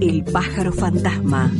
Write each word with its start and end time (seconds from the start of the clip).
El 0.00 0.24
pájaro 0.32 0.72
fantasma. 0.72 1.50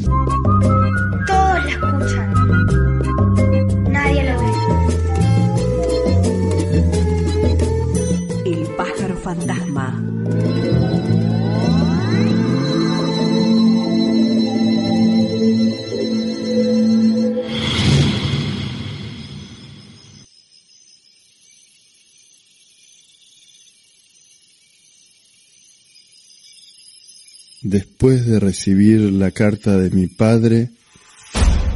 Después 28.04 28.26
de 28.26 28.38
recibir 28.38 29.00
la 29.00 29.30
carta 29.30 29.78
de 29.78 29.88
mi 29.88 30.08
padre, 30.08 30.68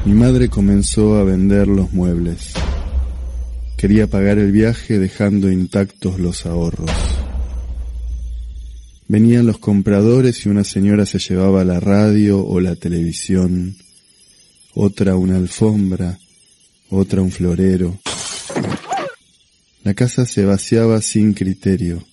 mi 0.04 0.12
madre 0.12 0.50
comenzó 0.50 1.16
a 1.16 1.24
vender 1.24 1.68
los 1.68 1.94
muebles. 1.94 2.52
Quería 3.78 4.08
pagar 4.08 4.38
el 4.38 4.52
viaje 4.52 4.98
dejando 4.98 5.50
intactos 5.50 6.20
los 6.20 6.44
ahorros. 6.44 6.90
Venían 9.08 9.46
los 9.46 9.56
compradores 9.56 10.44
y 10.44 10.50
una 10.50 10.64
señora 10.64 11.06
se 11.06 11.18
llevaba 11.18 11.64
la 11.64 11.80
radio 11.80 12.44
o 12.44 12.60
la 12.60 12.76
televisión, 12.76 13.74
otra 14.74 15.16
una 15.16 15.38
alfombra, 15.38 16.18
otra 16.90 17.22
un 17.22 17.30
florero. 17.30 17.98
La 19.82 19.94
casa 19.94 20.26
se 20.26 20.44
vaciaba 20.44 21.00
sin 21.00 21.32
criterio. 21.32 22.04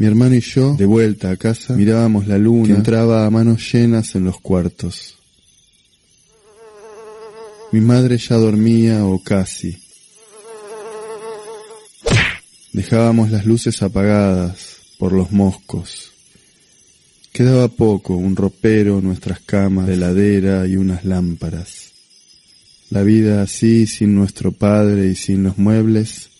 Mi 0.00 0.06
hermano 0.06 0.34
y 0.34 0.40
yo, 0.40 0.76
de 0.78 0.86
vuelta 0.86 1.30
a 1.30 1.36
casa, 1.36 1.76
mirábamos 1.76 2.26
la 2.26 2.38
luna 2.38 2.68
que 2.68 2.72
entraba 2.72 3.26
a 3.26 3.30
manos 3.30 3.70
llenas 3.70 4.14
en 4.14 4.24
los 4.24 4.40
cuartos. 4.40 5.18
Mi 7.70 7.82
madre 7.82 8.16
ya 8.16 8.36
dormía 8.36 9.04
o 9.04 9.22
casi. 9.22 9.76
Dejábamos 12.72 13.30
las 13.30 13.44
luces 13.44 13.82
apagadas 13.82 14.78
por 14.98 15.12
los 15.12 15.32
moscos. 15.32 16.12
Quedaba 17.30 17.68
poco, 17.68 18.16
un 18.16 18.36
ropero, 18.36 19.02
nuestras 19.02 19.40
camas, 19.40 19.86
la 19.86 19.92
heladera 19.92 20.66
y 20.66 20.76
unas 20.76 21.04
lámparas. 21.04 21.92
La 22.88 23.02
vida 23.02 23.42
así, 23.42 23.86
sin 23.86 24.14
nuestro 24.14 24.50
padre 24.52 25.08
y 25.08 25.14
sin 25.14 25.42
los 25.42 25.58
muebles, 25.58 26.30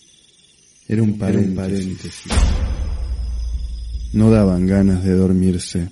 era 0.87 1.03
un 1.03 1.19
paréntesis. 1.19 2.23
No 4.13 4.29
daban 4.29 4.67
ganas 4.67 5.03
de 5.03 5.13
dormirse. 5.13 5.89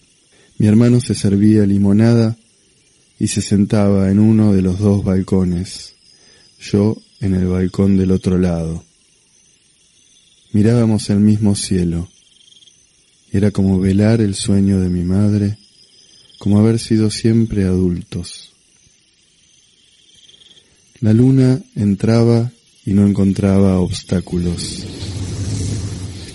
Mi 0.57 0.67
hermano 0.67 0.99
se 0.99 1.15
servía 1.15 1.65
limonada 1.65 2.35
y 3.17 3.27
se 3.27 3.41
sentaba 3.41 4.11
en 4.11 4.19
uno 4.19 4.53
de 4.53 4.61
los 4.61 4.79
dos 4.79 5.03
balcones, 5.03 5.95
yo 6.59 6.97
en 7.21 7.33
el 7.33 7.47
balcón 7.47 7.97
del 7.97 8.11
otro 8.11 8.37
lado. 8.37 8.83
Mirábamos 10.51 11.09
el 11.09 11.19
mismo 11.19 11.55
cielo. 11.55 12.09
Era 13.31 13.51
como 13.51 13.79
velar 13.79 14.21
el 14.21 14.35
sueño 14.35 14.79
de 14.79 14.89
mi 14.89 15.03
madre, 15.03 15.57
como 16.39 16.59
haber 16.59 16.79
sido 16.79 17.11
siempre 17.11 17.65
adultos. 17.65 18.51
La 21.01 21.13
luna 21.13 21.61
entraba 21.75 22.51
y 22.85 22.93
no 22.93 23.07
encontraba 23.07 23.79
obstáculos. 23.79 24.85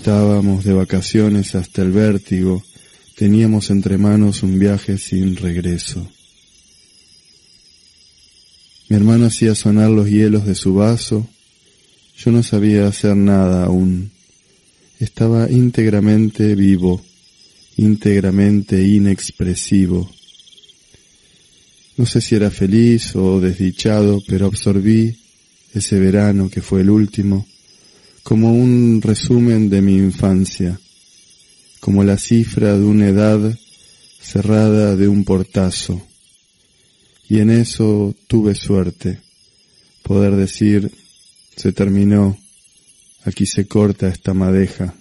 Estábamos 0.05 0.63
de 0.63 0.71
vacaciones 0.71 1.55
hasta 1.55 1.81
el 1.81 1.91
vértigo, 1.91 2.63
teníamos 3.15 3.71
entre 3.71 3.97
manos 3.97 4.43
un 4.43 4.59
viaje 4.59 4.99
sin 4.99 5.35
regreso. 5.35 6.07
Mi 8.87 8.97
hermano 8.97 9.25
hacía 9.25 9.55
sonar 9.55 9.89
los 9.89 10.07
hielos 10.07 10.45
de 10.45 10.53
su 10.53 10.75
vaso, 10.75 11.27
yo 12.15 12.31
no 12.31 12.43
sabía 12.43 12.85
hacer 12.85 13.15
nada 13.15 13.65
aún. 13.65 14.11
Estaba 14.99 15.49
íntegramente 15.49 16.53
vivo, 16.53 17.03
íntegramente 17.75 18.87
inexpresivo. 18.87 20.07
No 21.97 22.05
sé 22.05 22.21
si 22.21 22.35
era 22.35 22.51
feliz 22.51 23.15
o 23.15 23.41
desdichado, 23.41 24.21
pero 24.27 24.45
absorbí 24.45 25.17
ese 25.73 25.99
verano 25.99 26.47
que 26.47 26.61
fue 26.61 26.81
el 26.81 26.91
último 26.91 27.47
como 28.25 28.51
un 28.51 29.03
resumen 29.03 29.69
de 29.69 29.83
mi 29.83 29.97
infancia, 29.97 30.79
como 31.79 32.03
la 32.03 32.17
cifra 32.17 32.75
de 32.75 32.83
una 32.83 33.09
edad 33.09 33.55
cerrada 34.19 34.95
de 34.95 35.07
un 35.07 35.23
portazo. 35.23 36.01
Y 37.29 37.37
en 37.37 37.51
eso 37.51 38.15
tuve 38.25 38.55
suerte, 38.55 39.21
poder 40.01 40.35
decir, 40.35 40.91
se 41.55 41.71
terminó, 41.71 42.35
aquí 43.25 43.45
se 43.45 43.67
corta 43.67 44.07
esta 44.07 44.33
madeja. 44.33 44.95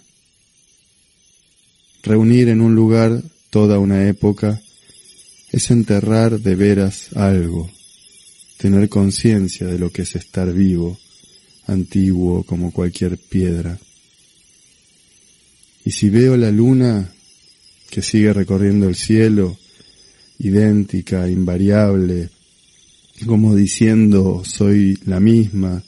Reunir 2.02 2.50
en 2.50 2.60
un 2.60 2.74
lugar 2.74 3.22
toda 3.48 3.78
una 3.78 4.06
época 4.06 4.60
es 5.50 5.70
enterrar 5.70 6.40
de 6.40 6.56
veras 6.56 7.16
algo, 7.16 7.70
tener 8.58 8.90
conciencia 8.90 9.66
de 9.66 9.78
lo 9.78 9.90
que 9.90 10.02
es 10.02 10.14
estar 10.14 10.52
vivo, 10.52 10.98
antiguo 11.66 12.42
como 12.44 12.72
cualquier 12.72 13.18
piedra. 13.18 13.78
Y 15.84 15.90
si 15.90 16.08
veo 16.08 16.36
la 16.36 16.50
luna 16.50 17.12
que 17.90 18.02
sigue 18.02 18.32
recorriendo 18.32 18.88
el 18.88 18.96
cielo, 18.96 19.56
idéntica, 20.38 21.28
invariable, 21.28 22.30
como 23.26 23.54
diciendo 23.54 24.42
soy 24.44 24.98
la 25.06 25.20
misma 25.20 25.82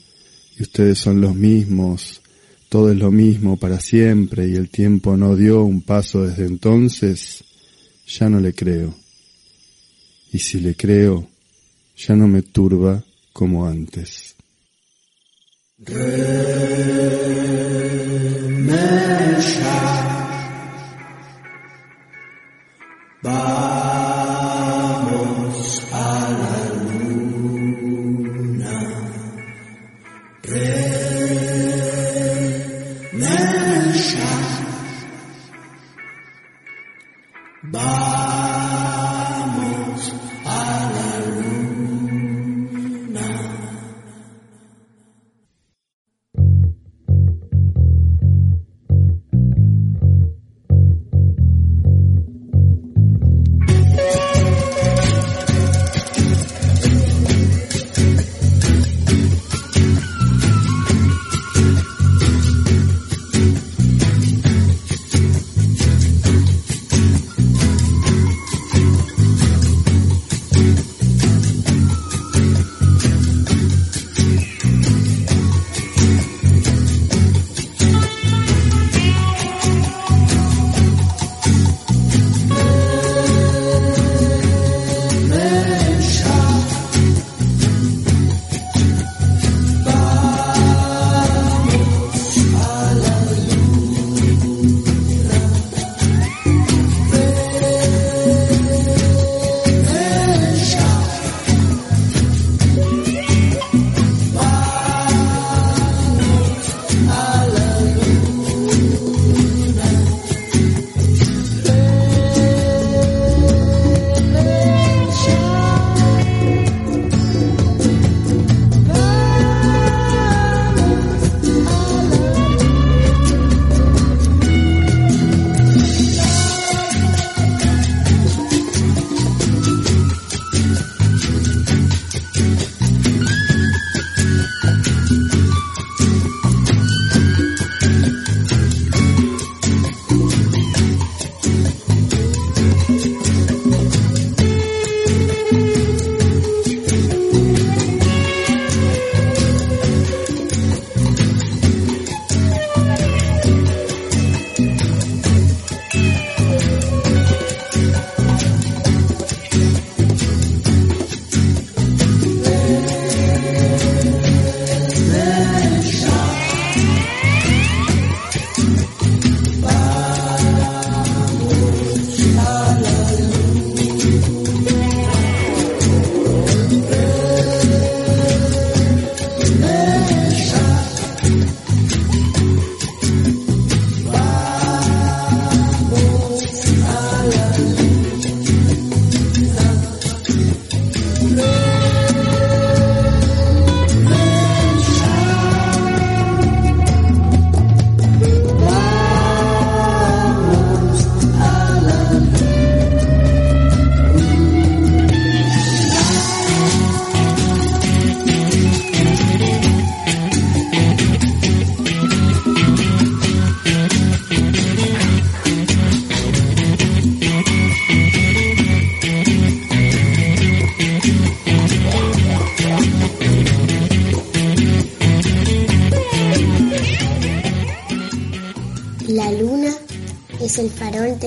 y 0.57 0.61
ustedes 0.61 0.99
son 0.99 1.19
los 1.19 1.35
mismos, 1.35 2.21
todo 2.69 2.91
es 2.91 2.97
lo 2.97 3.11
mismo 3.11 3.57
para 3.57 3.79
siempre 3.79 4.47
y 4.47 4.55
el 4.55 4.69
tiempo 4.69 5.17
no 5.17 5.35
dio 5.35 5.63
un 5.63 5.81
paso 5.81 6.23
desde 6.23 6.45
entonces, 6.45 7.43
ya 8.07 8.29
no 8.29 8.39
le 8.39 8.53
creo. 8.53 8.93
Y 10.31 10.39
si 10.39 10.59
le 10.59 10.75
creo, 10.75 11.27
ya 11.97 12.15
no 12.15 12.27
me 12.27 12.41
turba 12.41 13.03
como 13.33 13.65
antes. 13.65 14.36
Mensch, 15.79 16.01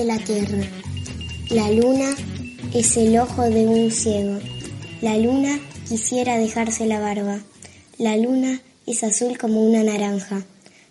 la 0.05 0.17
tierra. 0.17 0.63
La 1.49 1.69
luna 1.71 2.15
es 2.73 2.97
el 2.97 3.17
ojo 3.19 3.43
de 3.43 3.67
un 3.67 3.91
ciego. 3.91 4.39
La 5.01 5.17
luna 5.17 5.59
quisiera 5.87 6.37
dejarse 6.37 6.85
la 6.85 6.99
barba. 6.99 7.39
La 7.97 8.17
luna 8.17 8.61
es 8.87 9.03
azul 9.03 9.37
como 9.37 9.61
una 9.61 9.83
naranja. 9.83 10.43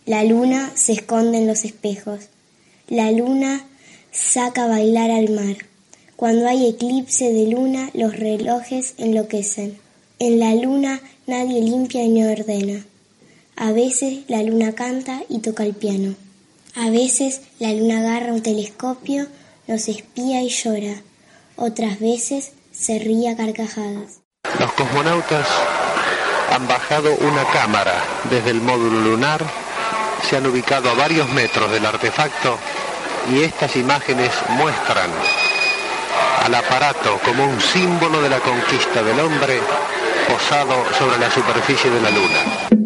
La 0.06 0.24
luna 0.24 0.70
se 0.74 0.92
esconde 0.92 1.38
en 1.38 1.46
los 1.46 1.64
espejos. 1.64 2.28
La 2.88 3.10
luna 3.10 3.64
saca 4.12 4.66
bailar 4.66 5.10
al 5.10 5.30
mar. 5.30 5.56
Cuando 6.16 6.46
hay 6.46 6.68
eclipse 6.68 7.32
de 7.32 7.46
luna, 7.46 7.90
los 7.94 8.16
relojes 8.16 8.94
enloquecen. 8.98 9.78
En 10.18 10.38
la 10.38 10.54
luna 10.54 11.00
nadie 11.26 11.62
limpia 11.62 12.06
ni 12.06 12.24
ordena. 12.24 12.84
A 13.56 13.72
veces 13.72 14.20
la 14.28 14.42
luna 14.42 14.72
canta 14.72 15.22
y 15.28 15.38
toca 15.38 15.64
el 15.64 15.74
piano. 15.74 16.14
A 16.76 16.88
veces 16.90 17.42
la 17.58 17.72
luna 17.72 17.98
agarra 17.98 18.32
un 18.32 18.42
telescopio, 18.42 19.26
nos 19.66 19.88
espía 19.88 20.42
y 20.42 20.48
llora. 20.48 21.02
Otras 21.56 21.98
veces 21.98 22.52
se 22.72 22.98
ríe 22.98 23.30
a 23.30 23.36
carcajadas. 23.36 24.20
Los 24.58 24.72
cosmonautas 24.72 25.46
han 26.50 26.66
bajado 26.68 27.14
una 27.16 27.44
cámara 27.52 28.02
desde 28.30 28.50
el 28.50 28.60
módulo 28.60 29.00
lunar, 29.00 29.44
se 30.28 30.36
han 30.36 30.46
ubicado 30.46 30.90
a 30.90 30.94
varios 30.94 31.28
metros 31.30 31.70
del 31.70 31.84
artefacto 31.84 32.56
y 33.32 33.42
estas 33.42 33.76
imágenes 33.76 34.30
muestran 34.50 35.10
al 36.44 36.54
aparato 36.54 37.18
como 37.24 37.44
un 37.44 37.60
símbolo 37.60 38.22
de 38.22 38.30
la 38.30 38.40
conquista 38.40 39.02
del 39.02 39.18
hombre 39.20 39.60
posado 40.28 40.84
sobre 40.98 41.18
la 41.18 41.30
superficie 41.30 41.90
de 41.90 42.00
la 42.00 42.10
luna. 42.10 42.79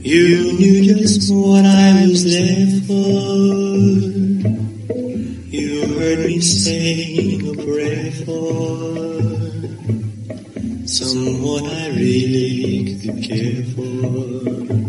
you 0.02 0.28
knew 0.58 0.78
just 0.84 1.32
what 1.32 1.64
I 1.64 2.06
was 2.06 2.22
there 2.24 2.68
for. 2.86 4.33
Heard 6.04 6.26
me 6.26 6.38
saying 6.38 7.48
a 7.48 7.54
prayer 7.64 8.12
for 8.26 8.94
someone 10.86 11.64
I 11.64 11.88
really 11.96 13.00
could 13.00 13.24
care 13.24 13.64
for. 13.72 14.83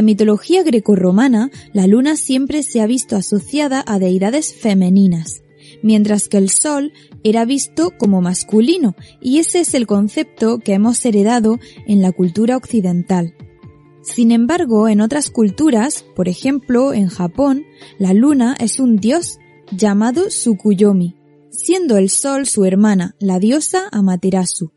La 0.00 0.02
mitología 0.02 0.62
grecorromana, 0.62 1.50
la 1.74 1.86
luna 1.86 2.16
siempre 2.16 2.62
se 2.62 2.80
ha 2.80 2.86
visto 2.86 3.16
asociada 3.16 3.84
a 3.86 3.98
deidades 3.98 4.54
femeninas, 4.54 5.42
mientras 5.82 6.26
que 6.26 6.38
el 6.38 6.48
sol 6.48 6.94
era 7.22 7.44
visto 7.44 7.92
como 7.98 8.22
masculino, 8.22 8.96
y 9.20 9.40
ese 9.40 9.60
es 9.60 9.74
el 9.74 9.86
concepto 9.86 10.58
que 10.58 10.72
hemos 10.72 11.04
heredado 11.04 11.58
en 11.86 12.00
la 12.00 12.12
cultura 12.12 12.56
occidental. 12.56 13.34
Sin 14.00 14.32
embargo, 14.32 14.88
en 14.88 15.02
otras 15.02 15.28
culturas, 15.28 16.02
por 16.16 16.30
ejemplo 16.30 16.94
en 16.94 17.08
Japón, 17.08 17.64
la 17.98 18.14
luna 18.14 18.56
es 18.58 18.80
un 18.80 18.96
dios 18.96 19.38
llamado 19.70 20.28
Tsukuyomi, 20.28 21.14
siendo 21.50 21.98
el 21.98 22.08
sol 22.08 22.46
su 22.46 22.64
hermana, 22.64 23.16
la 23.20 23.38
diosa 23.38 23.82
Amaterasu. 23.92 24.72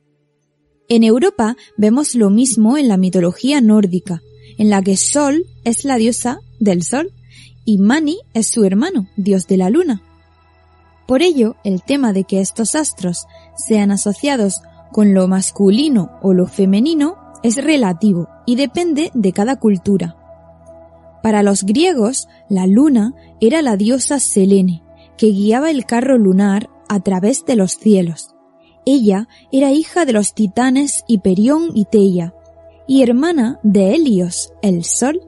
En 0.89 1.05
Europa 1.05 1.55
vemos 1.77 2.13
lo 2.13 2.29
mismo 2.29 2.77
en 2.77 2.89
la 2.89 2.97
mitología 2.97 3.61
nórdica, 3.61 4.21
en 4.57 4.69
la 4.69 4.81
que 4.81 4.97
Sol 4.97 5.45
es 5.63 5.85
la 5.85 5.97
diosa 5.97 6.39
del 6.59 6.83
sol 6.83 7.11
y 7.65 7.77
Mani 7.77 8.17
es 8.33 8.49
su 8.49 8.63
hermano, 8.65 9.07
dios 9.15 9.47
de 9.47 9.57
la 9.57 9.69
luna. 9.69 10.01
Por 11.07 11.21
ello, 11.21 11.55
el 11.63 11.83
tema 11.83 12.13
de 12.13 12.23
que 12.23 12.39
estos 12.39 12.75
astros 12.75 13.25
sean 13.55 13.91
asociados 13.91 14.61
con 14.91 15.13
lo 15.13 15.27
masculino 15.27 16.11
o 16.21 16.33
lo 16.33 16.47
femenino 16.47 17.17
es 17.43 17.61
relativo 17.61 18.29
y 18.45 18.55
depende 18.55 19.11
de 19.13 19.33
cada 19.33 19.57
cultura. 19.57 20.15
Para 21.21 21.43
los 21.43 21.63
griegos, 21.63 22.27
la 22.49 22.67
luna 22.67 23.13
era 23.41 23.61
la 23.61 23.77
diosa 23.77 24.19
Selene, 24.19 24.83
que 25.17 25.27
guiaba 25.27 25.71
el 25.71 25.85
carro 25.85 26.17
lunar 26.17 26.69
a 26.89 26.99
través 26.99 27.45
de 27.45 27.55
los 27.55 27.73
cielos. 27.73 28.33
Ella 28.85 29.27
era 29.51 29.71
hija 29.71 30.05
de 30.05 30.13
los 30.13 30.33
titanes 30.33 31.03
Hiperión 31.07 31.71
y 31.73 31.85
Teia, 31.85 32.33
y 32.87 33.03
hermana 33.03 33.59
de 33.63 33.95
Helios, 33.95 34.53
el 34.61 34.83
sol, 34.83 35.21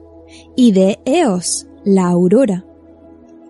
y 0.56 0.72
de 0.72 0.98
Eos, 1.04 1.66
la 1.84 2.08
aurora. 2.08 2.64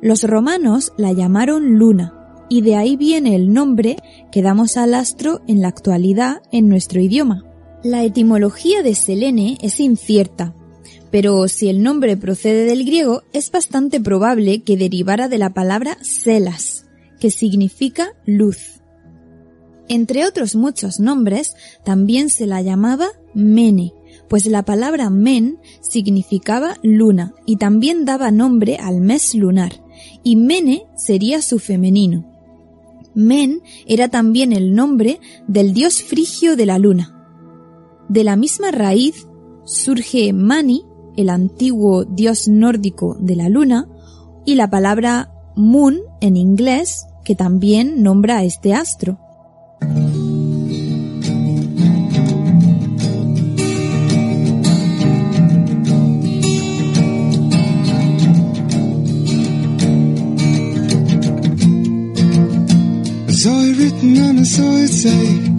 Los 0.02 0.22
romanos 0.22 0.92
la 0.96 1.12
llamaron 1.12 1.78
luna, 1.78 2.44
y 2.48 2.62
de 2.62 2.76
ahí 2.76 2.96
viene 2.96 3.34
el 3.34 3.52
nombre 3.52 3.96
que 4.30 4.42
damos 4.42 4.76
al 4.76 4.94
astro 4.94 5.40
en 5.46 5.62
la 5.62 5.68
actualidad 5.68 6.42
en 6.52 6.68
nuestro 6.68 7.00
idioma. 7.00 7.44
La 7.82 8.04
etimología 8.04 8.82
de 8.82 8.94
Selene 8.94 9.58
es 9.60 9.80
incierta, 9.80 10.54
pero 11.10 11.48
si 11.48 11.68
el 11.68 11.82
nombre 11.82 12.16
procede 12.16 12.64
del 12.64 12.84
griego 12.84 13.22
es 13.32 13.50
bastante 13.50 14.00
probable 14.00 14.62
que 14.62 14.76
derivara 14.76 15.28
de 15.28 15.38
la 15.38 15.54
palabra 15.54 15.96
selas, 16.02 16.86
que 17.20 17.30
significa 17.30 18.12
luz. 18.26 18.80
Entre 19.88 20.26
otros 20.26 20.56
muchos 20.56 20.98
nombres, 20.98 21.54
también 21.84 22.28
se 22.28 22.46
la 22.46 22.60
llamaba 22.60 23.08
Mene, 23.34 23.92
pues 24.28 24.47
la 24.47 24.64
palabra 24.64 25.11
men 25.11 25.59
significaba 25.80 26.76
luna 26.83 27.35
y 27.47 27.56
también 27.56 28.04
daba 28.04 28.30
nombre 28.30 28.76
al 28.76 29.00
mes 29.00 29.35
lunar, 29.35 29.83
y 30.23 30.37
mene 30.37 30.87
sería 30.97 31.42
su 31.42 31.59
femenino. 31.59 32.25
Men 33.14 33.62
era 33.87 34.09
también 34.09 34.52
el 34.52 34.75
nombre 34.75 35.21
del 35.47 35.73
dios 35.73 36.02
frigio 36.02 36.56
de 36.56 36.66
la 36.66 36.78
luna. 36.78 37.12
De 38.09 38.25
la 38.25 38.37
misma 38.37 38.71
raíz 38.71 39.26
surge 39.64 40.33
Mani, 40.33 40.85
el 41.16 41.30
antiguo 41.30 42.04
dios 42.04 42.47
nórdico 42.47 43.16
de 43.18 43.37
la 43.37 43.49
luna, 43.49 43.88
y 44.45 44.54
la 44.54 44.71
palabra 44.71 45.33
moon 45.56 45.99
en 46.21 46.37
inglés, 46.37 47.06
que 47.25 47.35
también 47.35 48.02
nombra 48.02 48.38
a 48.38 48.45
este 48.45 48.75
astro. 48.75 49.18
so 64.56 64.86
say 64.86 65.10
eh? 65.10 65.55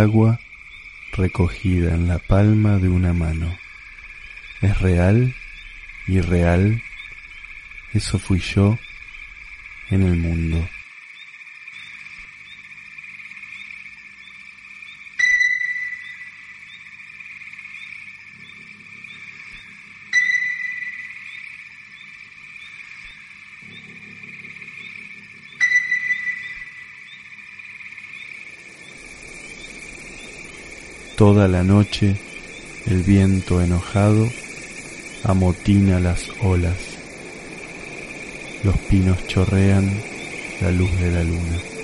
Agua, 0.00 0.38
recogida 1.12 1.94
en 1.94 2.08
la 2.08 2.18
palma 2.18 2.78
de 2.78 2.88
una 2.88 3.12
mano. 3.12 3.56
¿Es 4.60 4.78
real? 4.80 5.34
¿Irreal? 6.06 6.82
Eso 7.92 8.18
fui 8.18 8.38
yo 8.38 8.78
en 9.90 10.02
el 10.02 10.16
mundo. 10.16 10.68
Toda 31.18 31.48
la 31.48 31.64
noche 31.64 32.14
el 32.86 33.02
viento 33.02 33.60
enojado 33.60 34.28
amotina 35.24 35.98
las 35.98 36.30
olas. 36.44 36.76
Los 38.62 38.78
pinos 38.88 39.26
chorrean 39.26 40.00
la 40.60 40.70
luz 40.70 40.92
de 41.00 41.10
la 41.10 41.24
luna. 41.24 41.77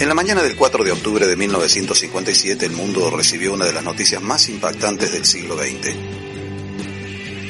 En 0.00 0.08
la 0.08 0.14
mañana 0.14 0.42
del 0.42 0.56
4 0.56 0.84
de 0.84 0.92
octubre 0.92 1.26
de 1.26 1.36
1957 1.36 2.66
el 2.66 2.72
mundo 2.72 3.10
recibió 3.10 3.52
una 3.52 3.64
de 3.64 3.72
las 3.72 3.82
noticias 3.82 4.20
más 4.20 4.48
impactantes 4.48 5.12
del 5.12 5.24
siglo 5.24 5.56
XX. 5.56 5.94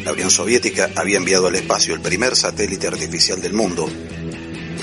La 0.05 0.13
Unión 0.13 0.31
Soviética 0.31 0.91
había 0.97 1.17
enviado 1.17 1.47
al 1.49 1.55
espacio 1.55 1.95
el 1.95 2.01
primer 2.01 2.37
satélite 2.37 2.87
artificial 2.87 3.41
del 3.41 3.55
mundo, 3.55 3.89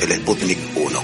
el 0.02 0.12
Sputnik 0.12 0.58
1. 0.76 1.04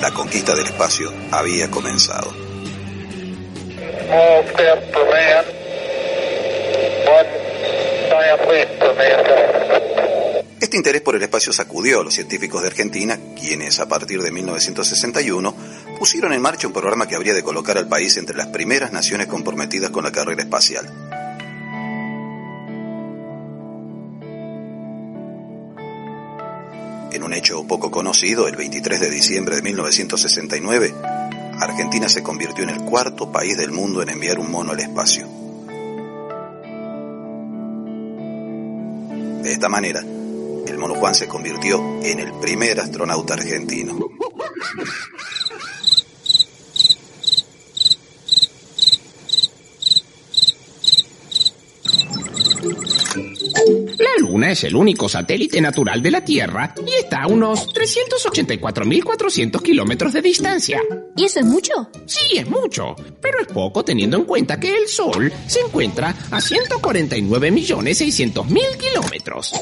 La 0.00 0.10
conquista 0.10 0.54
del 0.54 0.66
espacio 0.66 1.12
había 1.30 1.70
comenzado. 1.70 2.34
Este 10.60 10.76
interés 10.76 11.02
por 11.02 11.14
el 11.16 11.22
espacio 11.22 11.52
sacudió 11.52 12.00
a 12.00 12.04
los 12.04 12.14
científicos 12.14 12.62
de 12.62 12.68
Argentina, 12.68 13.18
quienes 13.38 13.78
a 13.78 13.88
partir 13.88 14.22
de 14.22 14.30
1961 14.30 15.54
pusieron 15.98 16.32
en 16.32 16.40
marcha 16.40 16.66
un 16.66 16.72
programa 16.72 17.06
que 17.06 17.14
habría 17.14 17.34
de 17.34 17.42
colocar 17.42 17.76
al 17.76 17.88
país 17.88 18.16
entre 18.16 18.36
las 18.36 18.46
primeras 18.46 18.90
naciones 18.90 19.26
comprometidas 19.26 19.90
con 19.90 20.04
la 20.04 20.12
carrera 20.12 20.42
espacial. 20.42 20.86
En 27.12 27.22
un 27.22 27.34
hecho 27.34 27.66
poco 27.66 27.90
conocido, 27.90 28.48
el 28.48 28.56
23 28.56 29.00
de 29.00 29.10
diciembre 29.10 29.56
de 29.56 29.62
1969, 29.62 30.94
Argentina 31.60 32.08
se 32.08 32.22
convirtió 32.22 32.64
en 32.64 32.70
el 32.70 32.80
cuarto 32.80 33.30
país 33.30 33.58
del 33.58 33.72
mundo 33.72 34.00
en 34.00 34.08
enviar 34.08 34.38
un 34.38 34.50
mono 34.50 34.72
al 34.72 34.80
espacio. 34.80 35.41
Esta 39.62 39.70
manera, 39.70 40.00
el 40.00 40.76
mono 40.76 40.96
Juan 40.96 41.14
se 41.14 41.28
convirtió 41.28 41.78
en 42.02 42.18
el 42.18 42.32
primer 42.40 42.80
astronauta 42.80 43.34
argentino. 43.34 43.96
La 53.98 54.10
Luna 54.18 54.50
es 54.50 54.64
el 54.64 54.76
único 54.76 55.08
satélite 55.08 55.58
natural 55.60 56.02
de 56.02 56.10
la 56.10 56.24
Tierra 56.24 56.74
y 56.86 56.94
está 56.94 57.22
a 57.22 57.26
unos 57.26 57.72
384.400 57.72 59.62
kilómetros 59.62 60.12
de 60.12 60.22
distancia. 60.22 60.80
¿Y 61.16 61.24
eso 61.24 61.40
es 61.40 61.46
mucho? 61.46 61.88
Sí, 62.06 62.36
es 62.36 62.48
mucho, 62.48 62.94
pero 63.20 63.40
es 63.40 63.48
poco 63.48 63.84
teniendo 63.84 64.16
en 64.16 64.22
cuenta 64.24 64.60
que 64.60 64.76
el 64.76 64.86
Sol 64.88 65.32
se 65.46 65.60
encuentra 65.60 66.14
a 66.30 66.40
149.600.000 66.40 68.76
kilómetros. 68.76 69.52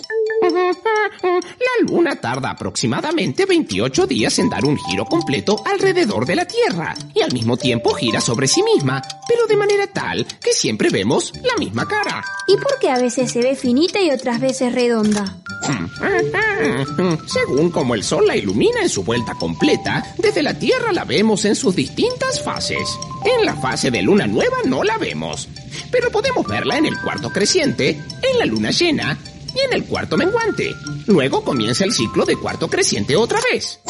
La 1.22 1.86
Luna 1.86 2.16
tarda 2.16 2.50
aproximadamente 2.50 3.44
28 3.44 4.06
días 4.06 4.38
en 4.38 4.48
dar 4.48 4.64
un 4.64 4.78
giro 4.78 5.04
completo 5.04 5.62
alrededor 5.66 6.24
de 6.24 6.36
la 6.36 6.46
Tierra 6.46 6.94
y 7.14 7.20
al 7.20 7.32
mismo 7.32 7.56
tiempo 7.56 7.92
gira 7.94 8.20
sobre 8.20 8.48
sí 8.48 8.62
misma, 8.62 9.02
pero 9.28 9.46
de 9.46 9.56
manera 9.56 9.86
tal 9.86 10.26
que 10.42 10.52
siempre 10.52 10.88
vemos 10.88 11.32
la 11.42 11.56
misma 11.58 11.86
cara. 11.86 12.24
¿Y 12.46 12.56
por 12.56 12.78
qué 12.80 12.90
a 12.90 12.98
veces 12.98 13.30
se 13.30 13.40
ve 13.40 13.54
finita 13.54 14.00
y 14.00 14.10
otras 14.10 14.40
veces 14.40 14.74
redonda? 14.74 15.36
Según 17.26 17.70
como 17.70 17.94
el 17.94 18.02
Sol 18.02 18.26
la 18.26 18.36
ilumina 18.36 18.80
en 18.80 18.88
su 18.88 19.04
vuelta 19.04 19.34
completa, 19.34 20.02
desde 20.18 20.42
la 20.42 20.58
Tierra 20.58 20.92
la 20.92 21.04
vemos 21.04 21.44
en 21.44 21.54
sus 21.54 21.76
distintas 21.76 22.42
fases. 22.42 22.98
En 23.24 23.44
la 23.44 23.54
fase 23.56 23.90
de 23.90 24.02
luna 24.02 24.26
nueva 24.26 24.56
no 24.64 24.82
la 24.82 24.96
vemos, 24.96 25.48
pero 25.90 26.10
podemos 26.10 26.46
verla 26.46 26.78
en 26.78 26.86
el 26.86 26.98
cuarto 27.00 27.30
creciente, 27.30 27.90
en 27.90 28.38
la 28.38 28.46
luna 28.46 28.70
llena 28.70 29.18
y 29.54 29.60
en 29.60 29.72
el 29.72 29.84
cuarto 29.86 30.16
menguante. 30.16 30.74
Luego 31.06 31.42
comienza 31.44 31.84
el 31.84 31.92
ciclo 31.92 32.24
de 32.24 32.36
cuarto 32.36 32.68
creciente 32.68 33.16
otra 33.16 33.40
vez. 33.52 33.80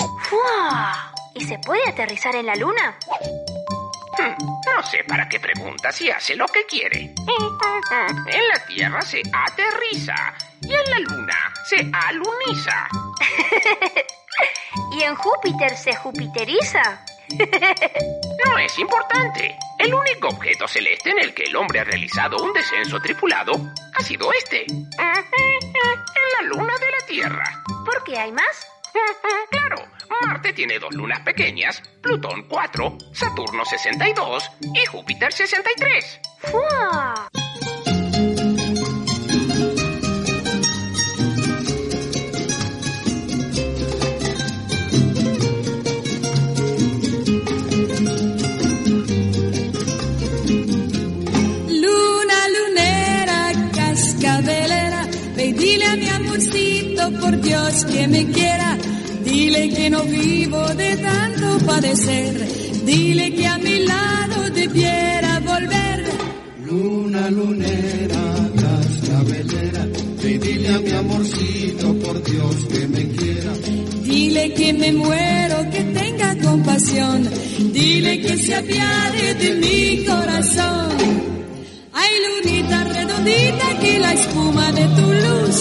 ¿Y 1.34 1.44
se 1.44 1.58
puede 1.58 1.86
aterrizar 1.88 2.34
en 2.36 2.46
la 2.46 2.54
luna? 2.56 2.98
Hmm, 4.18 4.44
No 4.76 4.82
sé 4.90 5.04
para 5.06 5.28
qué 5.28 5.38
pregunta 5.40 5.92
si 5.92 6.10
hace 6.10 6.34
lo 6.36 6.46
que 6.46 6.64
quiere. 6.66 7.14
En 8.26 8.48
la 8.48 8.64
Tierra 8.66 9.00
se 9.02 9.20
aterriza 9.32 10.14
y 10.62 10.72
en 10.72 10.90
la 10.90 10.98
Luna 11.00 11.36
se 11.68 11.76
aluniza. 11.92 12.88
¿Y 14.92 15.02
en 15.02 15.14
Júpiter 15.16 15.76
se 15.76 15.94
jupiteriza? 15.96 17.04
No 18.46 18.58
es 18.58 18.78
importante. 18.78 19.56
El 19.78 19.94
único 19.94 20.28
objeto 20.28 20.66
celeste 20.66 21.10
en 21.10 21.20
el 21.20 21.34
que 21.34 21.44
el 21.44 21.56
hombre 21.56 21.80
ha 21.80 21.84
realizado 21.84 22.36
un 22.42 22.52
descenso 22.52 22.98
tripulado 23.00 23.52
ha 23.94 24.02
sido 24.02 24.32
este. 24.32 24.64
En 24.68 26.46
la 26.46 26.54
luna 26.54 26.74
de 26.78 26.90
la 26.90 27.06
Tierra. 27.06 27.62
¿Por 27.84 28.02
qué 28.04 28.18
hay 28.18 28.32
más? 28.32 28.66
Claro, 29.50 29.86
Marte 30.26 30.52
tiene 30.52 30.78
dos 30.78 30.92
lunas 30.92 31.20
pequeñas, 31.20 31.80
Plutón 32.00 32.46
4, 32.48 32.98
Saturno 33.12 33.64
62 33.64 34.50
y 34.74 34.84
Júpiter 34.86 35.32
63. 35.32 36.20
¡Fua! 36.40 37.28
Dile 55.70 55.84
a 55.86 55.96
mi 55.96 56.08
amorcito 56.08 57.10
por 57.20 57.40
Dios 57.40 57.84
que 57.84 58.08
me 58.08 58.26
quiera. 58.26 58.78
Dile 59.24 59.68
que 59.68 59.90
no 59.90 60.02
vivo 60.02 60.62
de 60.74 60.96
tanto 60.96 61.66
padecer. 61.66 62.34
Dile 62.84 63.34
que 63.34 63.46
a 63.46 63.58
mi 63.58 63.78
lado 63.92 64.50
debiera 64.50 65.40
volver. 65.40 65.98
Luna 66.66 67.30
lunera, 67.30 68.24
cascabelera, 68.62 69.86
ve 70.22 70.38
dile 70.38 70.68
a 70.68 70.78
mi 70.80 70.90
amorcito 70.90 71.94
por 72.04 72.22
Dios 72.22 72.56
que 72.72 72.88
me 72.88 73.08
quiera. 73.08 73.52
Dile 74.02 74.54
que 74.54 74.72
me 74.72 74.92
muero, 74.92 75.70
que 75.70 75.82
tenga 76.00 76.36
compasión. 76.38 77.28
Dile 77.72 78.20
que 78.20 78.36
se 78.36 78.54
apiade 78.54 79.34
de 79.34 79.50
mi 79.62 80.04
corazón. 80.04 81.39
Lunita 82.24 82.84
redondita, 82.84 83.66
que 83.80 83.98
la 83.98 84.12
espuma 84.12 84.72
de 84.72 84.84
tu 84.96 85.06
luz 85.24 85.58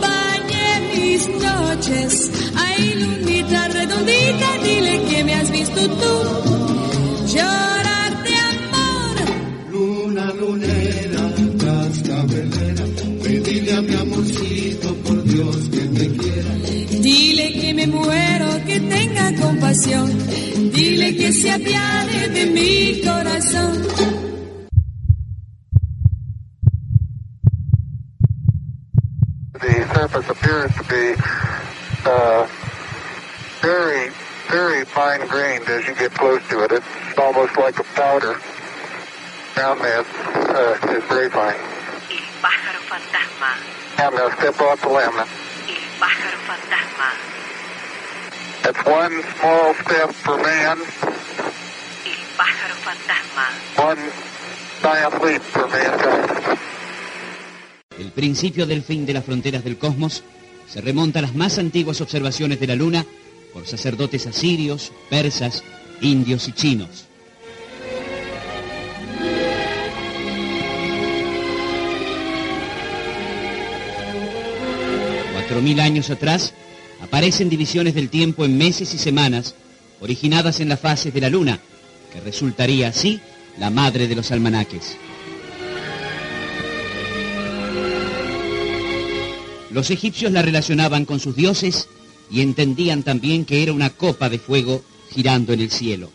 bañe 0.00 0.68
mis 0.94 1.28
noches. 1.28 2.30
Ay, 2.54 2.94
lunita 3.02 3.68
redondita, 3.68 4.48
dile 4.62 5.02
que 5.08 5.24
me 5.24 5.34
has 5.34 5.50
visto 5.50 5.80
tú 6.02 6.14
llorar 7.34 8.12
de 8.26 8.34
amor. 8.54 9.14
Luna 9.72 10.26
lunera, 10.40 11.24
cascabelera, 11.62 12.84
ve 13.22 13.40
dile 13.40 13.72
a 13.74 13.82
mi 13.82 13.94
amorcito 13.94 14.94
por 15.04 15.24
Dios 15.24 15.56
que 15.72 15.82
me 15.96 16.06
quiera. 16.18 16.52
Dile 17.00 17.52
que 17.60 17.74
me 17.74 17.86
muero, 17.86 18.48
que 18.66 18.80
tenga 18.80 19.34
compasión. 19.36 20.10
Dile 20.72 21.16
que 21.16 21.32
se 21.32 21.50
apiade 21.50 22.28
de 22.28 22.46
mi 22.46 23.00
corazón. 23.02 24.15
Appears 30.46 30.72
to 30.76 30.84
be 30.84 31.14
uh, 32.04 32.46
very, 33.60 34.10
very 34.48 34.84
fine 34.84 35.26
grained 35.26 35.66
as 35.68 35.84
you 35.88 35.94
get 35.96 36.12
close 36.14 36.40
to 36.48 36.62
it. 36.62 36.70
It's 36.70 37.18
almost 37.18 37.56
like 37.56 37.80
a 37.80 37.82
powder. 37.82 38.38
Down 39.56 39.78
there, 39.80 40.00
uh, 40.00 40.78
it's 40.94 41.06
very 41.08 41.30
fine. 41.30 41.56
El 41.56 42.26
pájaro 42.38 42.80
fantasma. 42.86 43.58
Now, 43.98 44.10
now 44.10 44.30
step 44.36 44.60
off 44.60 44.80
the 44.82 44.88
limb. 44.88 45.18
El 45.18 45.82
pájaro 45.98 46.38
fantasma. 46.46 47.08
That's 48.62 48.84
one 48.86 49.22
small 49.40 49.74
step 49.74 50.10
for 50.12 50.36
man, 50.36 50.78
El 52.06 52.22
pájaro 52.38 52.76
fantasma. 52.86 53.46
one 53.82 54.12
giant 54.80 55.22
leap 55.24 55.42
for 55.42 55.66
mankind. 55.66 56.65
Principio 58.16 58.64
del 58.64 58.82
fin 58.82 59.04
de 59.04 59.12
las 59.12 59.26
fronteras 59.26 59.62
del 59.62 59.76
cosmos 59.76 60.22
se 60.66 60.80
remonta 60.80 61.18
a 61.18 61.22
las 61.22 61.34
más 61.34 61.58
antiguas 61.58 62.00
observaciones 62.00 62.58
de 62.58 62.66
la 62.66 62.74
Luna 62.74 63.04
por 63.52 63.66
sacerdotes 63.66 64.26
asirios, 64.26 64.90
persas, 65.10 65.62
indios 66.00 66.48
y 66.48 66.52
chinos. 66.52 67.04
Cuatro 75.34 75.60
mil 75.60 75.78
años 75.78 76.08
atrás 76.08 76.54
aparecen 77.02 77.50
divisiones 77.50 77.94
del 77.94 78.08
tiempo 78.08 78.46
en 78.46 78.56
meses 78.56 78.94
y 78.94 78.98
semanas 78.98 79.54
originadas 80.00 80.60
en 80.60 80.70
las 80.70 80.80
fases 80.80 81.12
de 81.12 81.20
la 81.20 81.28
Luna, 81.28 81.60
que 82.10 82.20
resultaría 82.22 82.88
así 82.88 83.20
la 83.58 83.68
madre 83.68 84.08
de 84.08 84.16
los 84.16 84.32
almanaques. 84.32 84.96
Los 89.76 89.90
egipcios 89.90 90.32
la 90.32 90.40
relacionaban 90.40 91.04
con 91.04 91.20
sus 91.20 91.36
dioses 91.36 91.86
y 92.30 92.40
entendían 92.40 93.02
también 93.02 93.44
que 93.44 93.62
era 93.62 93.74
una 93.74 93.90
copa 93.90 94.30
de 94.30 94.38
fuego 94.38 94.82
girando 95.10 95.52
en 95.52 95.60
el 95.60 95.70
cielo. 95.70 96.10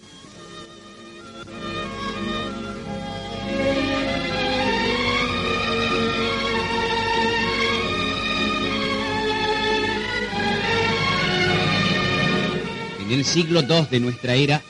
En 13.00 13.12
el 13.12 13.24
siglo 13.24 13.62
II 13.62 13.86
de 13.92 14.00
nuestra 14.00 14.34
era, 14.34 14.64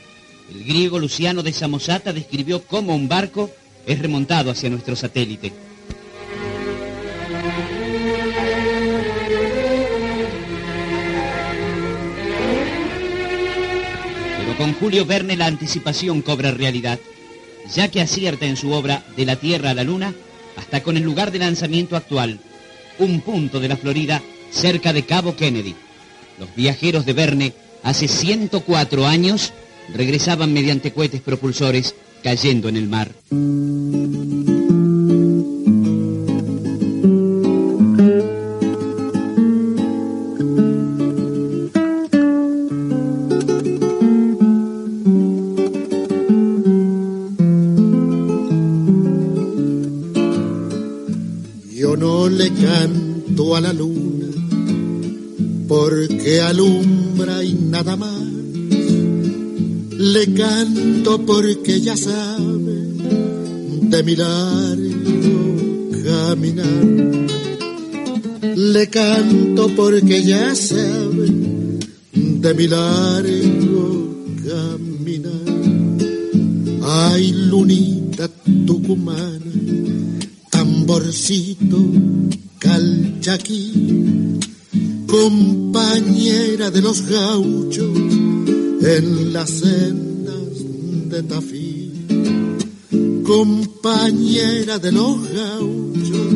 el 0.54 0.64
griego 0.64 0.98
Luciano 0.98 1.42
de 1.42 1.54
Samosata 1.54 2.12
describió 2.12 2.62
cómo 2.66 2.94
un 2.94 3.08
barco 3.08 3.50
es 3.86 3.98
remontado 3.98 4.50
hacia 4.50 4.68
nuestro 4.68 4.94
satélite. 4.96 5.71
Con 14.62 14.74
Julio 14.74 15.04
Verne 15.04 15.36
la 15.36 15.46
anticipación 15.46 16.22
cobra 16.22 16.52
realidad, 16.52 17.00
ya 17.74 17.88
que 17.88 18.00
acierta 18.00 18.46
en 18.46 18.56
su 18.56 18.70
obra 18.70 19.02
De 19.16 19.26
la 19.26 19.34
Tierra 19.34 19.70
a 19.70 19.74
la 19.74 19.82
Luna 19.82 20.14
hasta 20.56 20.84
con 20.84 20.96
el 20.96 21.02
lugar 21.02 21.32
de 21.32 21.40
lanzamiento 21.40 21.96
actual, 21.96 22.38
un 23.00 23.22
punto 23.22 23.58
de 23.58 23.66
la 23.66 23.76
Florida 23.76 24.22
cerca 24.52 24.92
de 24.92 25.04
Cabo 25.04 25.34
Kennedy. 25.34 25.74
Los 26.38 26.54
viajeros 26.54 27.04
de 27.04 27.12
Verne 27.12 27.52
hace 27.82 28.06
104 28.06 29.04
años 29.04 29.52
regresaban 29.92 30.52
mediante 30.52 30.92
cohetes 30.92 31.22
propulsores 31.22 31.96
cayendo 32.22 32.68
en 32.68 32.76
el 32.76 32.88
mar. 32.88 33.10
Porque 61.18 61.80
ya 61.80 61.96
sabe 61.96 62.76
de 63.92 64.02
mi 64.02 64.16
largo 64.16 65.36
caminar. 66.04 66.84
Le 68.56 68.86
canto 68.88 69.68
porque 69.76 70.22
ya 70.22 70.54
sabe 70.54 71.28
de 72.14 72.54
mi 72.54 72.66
largo 72.66 74.14
caminar. 74.46 75.32
Ay, 76.84 77.32
lunita 77.32 78.28
tucumana, 78.66 79.52
tamborcito 80.50 81.78
calchaquí, 82.58 84.38
compañera 85.06 86.70
de 86.70 86.80
los 86.80 87.02
gauchos 87.08 87.98
en 88.82 89.32
las 89.32 89.50
sendas 89.50 90.11
de 91.12 91.22
Tafí, 91.24 91.92
compañera 93.22 94.78
de 94.78 94.92
los 94.92 95.28
gauchos 95.28 96.32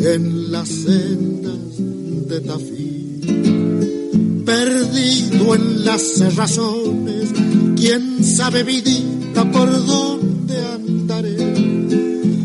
en 0.00 0.50
las 0.50 0.66
sendas 0.66 1.76
de 2.26 2.40
Tafí, 2.40 3.20
perdido 4.46 5.54
en 5.54 5.84
las 5.84 6.34
razones, 6.34 7.28
quién 7.76 8.24
sabe 8.24 8.62
vidita 8.62 9.52
por 9.52 9.70
dónde 9.84 10.64
andaré, 10.64 11.36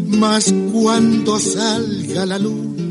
mas 0.10 0.54
cuando 0.74 1.40
salga 1.40 2.26
la 2.26 2.38
luna, 2.38 2.84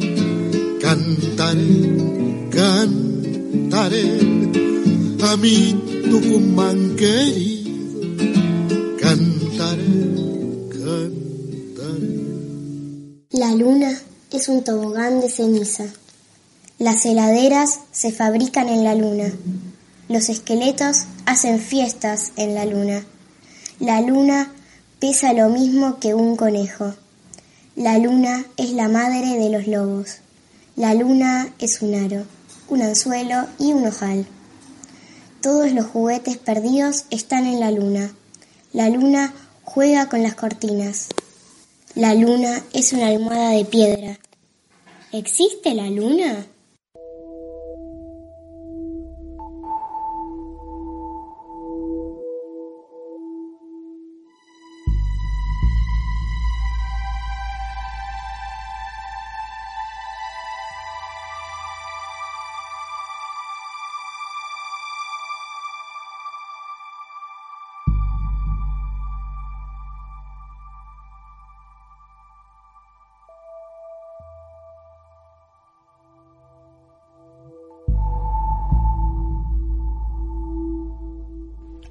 cantaré, 0.80 2.48
cantaré 2.50 4.20
a 5.20 5.36
mi 5.36 5.76
Tucumán 6.10 6.96
querido, 6.96 7.59
tobogán 14.62 15.20
de 15.20 15.28
ceniza. 15.28 15.86
Las 16.78 17.04
heladeras 17.04 17.80
se 17.92 18.12
fabrican 18.12 18.68
en 18.68 18.84
la 18.84 18.94
luna. 18.94 19.32
Los 20.08 20.28
esqueletos 20.28 21.02
hacen 21.26 21.60
fiestas 21.60 22.32
en 22.36 22.54
la 22.54 22.64
luna. 22.64 23.04
La 23.78 24.00
luna 24.00 24.52
pesa 24.98 25.32
lo 25.32 25.48
mismo 25.48 25.98
que 25.98 26.14
un 26.14 26.36
conejo. 26.36 26.94
La 27.76 27.98
luna 27.98 28.44
es 28.56 28.72
la 28.72 28.88
madre 28.88 29.38
de 29.38 29.50
los 29.50 29.66
lobos. 29.66 30.18
La 30.76 30.94
luna 30.94 31.52
es 31.58 31.82
un 31.82 31.94
aro, 31.94 32.24
un 32.68 32.82
anzuelo 32.82 33.46
y 33.58 33.72
un 33.72 33.86
ojal. 33.86 34.26
Todos 35.40 35.72
los 35.72 35.86
juguetes 35.86 36.36
perdidos 36.36 37.04
están 37.10 37.46
en 37.46 37.60
la 37.60 37.70
luna. 37.70 38.10
La 38.72 38.88
luna 38.88 39.32
juega 39.64 40.08
con 40.08 40.22
las 40.22 40.34
cortinas. 40.34 41.08
La 41.94 42.14
luna 42.14 42.62
es 42.72 42.92
una 42.92 43.08
almohada 43.08 43.50
de 43.50 43.64
piedra. 43.64 44.18
¿Existe 45.12 45.74
la 45.74 45.90
luna? 45.90 46.46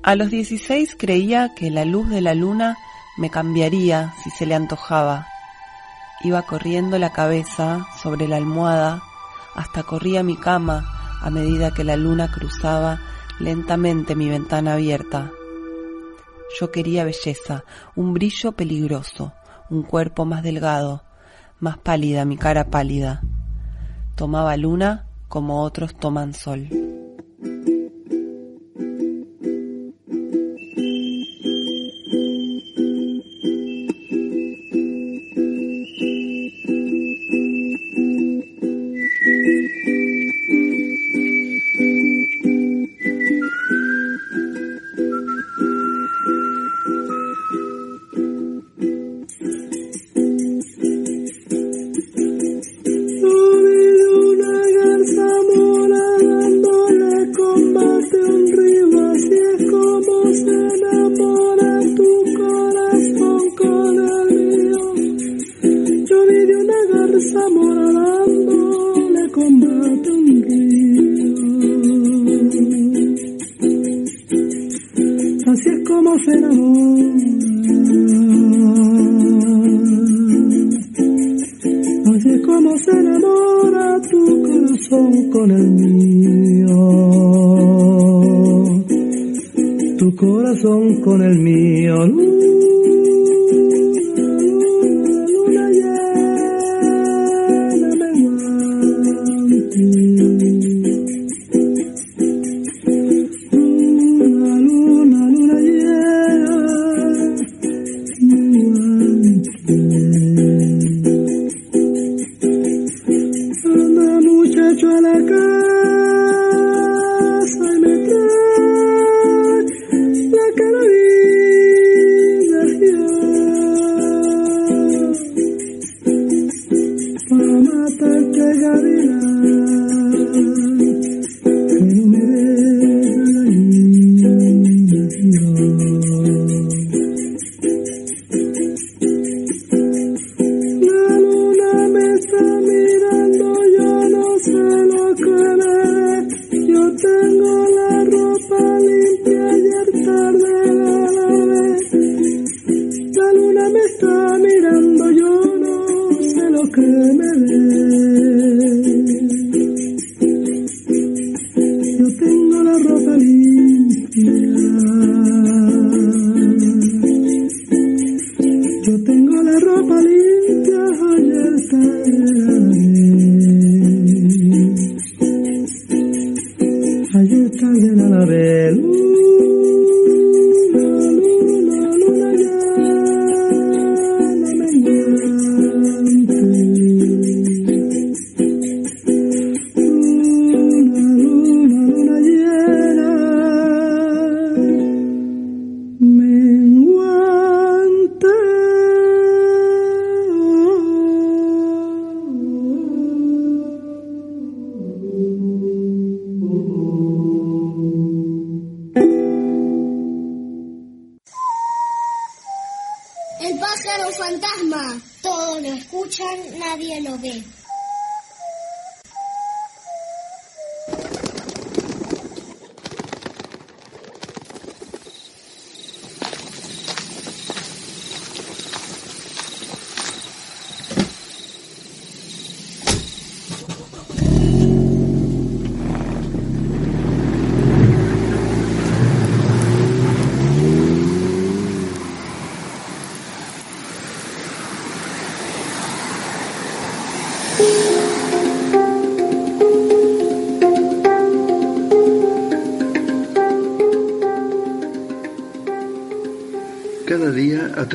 A 0.09 0.15
los 0.15 0.31
16 0.31 0.95
creía 0.97 1.53
que 1.53 1.69
la 1.69 1.85
luz 1.85 2.09
de 2.09 2.19
la 2.19 2.33
luna 2.33 2.79
me 3.15 3.29
cambiaría 3.29 4.11
si 4.23 4.31
se 4.31 4.47
le 4.47 4.55
antojaba. 4.55 5.27
Iba 6.23 6.41
corriendo 6.47 6.97
la 6.97 7.11
cabeza 7.11 7.85
sobre 8.01 8.27
la 8.27 8.37
almohada 8.37 9.03
hasta 9.53 9.83
corría 9.83 10.23
mi 10.23 10.35
cama 10.35 11.19
a 11.21 11.29
medida 11.29 11.75
que 11.75 11.83
la 11.83 11.95
luna 11.95 12.31
cruzaba 12.31 12.99
lentamente 13.39 14.15
mi 14.15 14.27
ventana 14.29 14.73
abierta. 14.73 15.29
Yo 16.59 16.71
quería 16.71 17.03
belleza, 17.03 17.63
un 17.95 18.15
brillo 18.15 18.53
peligroso, 18.53 19.33
un 19.69 19.83
cuerpo 19.83 20.25
más 20.25 20.41
delgado, 20.41 21.03
más 21.59 21.77
pálida 21.77 22.25
mi 22.25 22.35
cara 22.35 22.71
pálida. 22.71 23.21
Tomaba 24.15 24.57
luna 24.57 25.05
como 25.27 25.61
otros 25.61 25.95
toman 25.95 26.33
sol. 26.33 26.88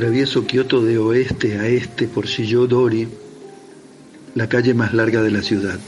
Atravieso 0.04 0.46
Kioto 0.46 0.82
de 0.82 0.98
oeste 0.98 1.58
a 1.58 1.66
este 1.66 2.06
por 2.06 2.26
Shiyo-dori, 2.26 3.08
la 4.34 4.50
calle 4.50 4.74
más 4.74 4.92
larga 4.92 5.22
de 5.22 5.30
la 5.30 5.40
ciudad. 5.40 5.80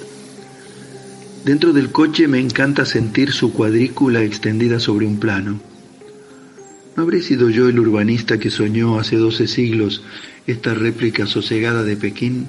Dentro 1.45 1.75
del 1.75 1.93
coche 1.93 2.27
me 2.27 2.41
encanta 2.41 2.87
sentir 2.87 3.31
su 3.31 3.53
cuadrícula 3.53 4.23
extendida 4.23 4.81
sobre 4.81 5.05
un 5.05 5.19
plano. 5.19 5.61
¿No 6.97 7.03
habré 7.03 7.21
sido 7.21 7.51
yo 7.51 7.69
el 7.69 7.79
urbanista 7.79 8.39
que 8.39 8.49
soñó 8.49 8.99
hace 8.99 9.17
doce 9.17 9.47
siglos 9.47 10.03
esta 10.47 10.73
réplica 10.73 11.27
sosegada 11.27 11.85
de 11.85 11.99
Pekín? 11.99 12.47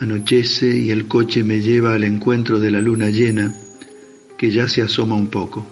Anochece 0.00 0.78
y 0.78 0.90
el 0.92 1.08
coche 1.08 1.44
me 1.44 1.60
lleva 1.60 1.92
al 1.92 2.04
encuentro 2.04 2.58
de 2.58 2.70
la 2.70 2.80
luna 2.80 3.10
llena, 3.10 3.54
que 4.38 4.50
ya 4.50 4.66
se 4.66 4.80
asoma 4.80 5.14
un 5.14 5.26
poco. 5.26 5.66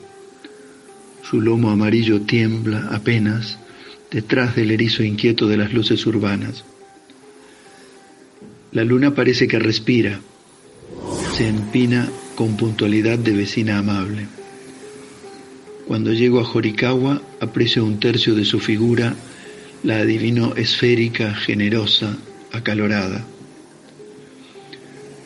Su 1.23 1.41
lomo 1.41 1.71
amarillo 1.71 2.21
tiembla 2.21 2.91
apenas 2.93 3.59
detrás 4.11 4.57
del 4.57 4.71
erizo 4.71 5.03
inquieto 5.03 5.47
de 5.47 5.57
las 5.57 5.73
luces 5.73 6.07
urbanas. 6.07 6.65
La 8.73 8.85
luna 8.85 9.15
parece 9.15 9.49
que 9.49 9.59
respira, 9.59 10.21
se 11.37 11.49
empina 11.49 12.09
con 12.35 12.57
puntualidad 12.57 13.19
de 13.19 13.33
vecina 13.33 13.79
amable. 13.79 14.27
Cuando 15.87 16.13
llego 16.13 16.41
a 16.41 16.51
Horikawa 16.51 17.23
aprecio 17.41 17.85
un 17.85 18.01
tercio 18.01 18.35
de 18.35 18.45
su 18.45 18.61
figura, 18.61 19.15
la 19.83 19.99
adivino 19.99 20.55
esférica, 20.57 21.35
generosa, 21.35 22.17
acalorada. 22.53 23.25